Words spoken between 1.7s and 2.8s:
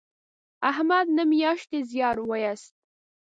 زیار و ایست